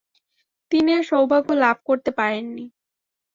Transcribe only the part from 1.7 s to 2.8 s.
করতে পারেননি।